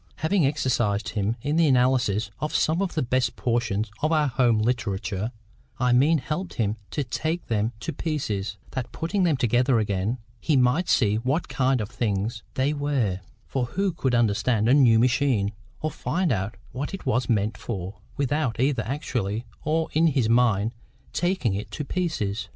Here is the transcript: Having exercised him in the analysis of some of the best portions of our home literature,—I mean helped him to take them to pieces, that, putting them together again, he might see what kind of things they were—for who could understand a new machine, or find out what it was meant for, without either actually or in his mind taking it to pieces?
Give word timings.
Having 0.15 0.47
exercised 0.47 1.09
him 1.09 1.35
in 1.43 1.57
the 1.57 1.67
analysis 1.67 2.31
of 2.39 2.55
some 2.55 2.81
of 2.81 2.95
the 2.95 3.03
best 3.03 3.35
portions 3.35 3.91
of 4.01 4.11
our 4.11 4.27
home 4.29 4.57
literature,—I 4.57 5.93
mean 5.93 6.17
helped 6.17 6.55
him 6.55 6.77
to 6.89 7.03
take 7.03 7.45
them 7.45 7.71
to 7.81 7.93
pieces, 7.93 8.57
that, 8.71 8.91
putting 8.91 9.25
them 9.25 9.37
together 9.37 9.77
again, 9.77 10.17
he 10.39 10.57
might 10.57 10.89
see 10.89 11.17
what 11.17 11.47
kind 11.47 11.79
of 11.79 11.89
things 11.91 12.41
they 12.55 12.73
were—for 12.73 13.65
who 13.65 13.91
could 13.91 14.15
understand 14.15 14.67
a 14.67 14.73
new 14.73 14.97
machine, 14.97 15.51
or 15.81 15.91
find 15.91 16.31
out 16.31 16.57
what 16.71 16.95
it 16.95 17.05
was 17.05 17.29
meant 17.29 17.55
for, 17.55 17.97
without 18.17 18.59
either 18.59 18.81
actually 18.87 19.45
or 19.63 19.87
in 19.93 20.07
his 20.07 20.27
mind 20.27 20.71
taking 21.13 21.53
it 21.53 21.69
to 21.69 21.85
pieces? 21.85 22.47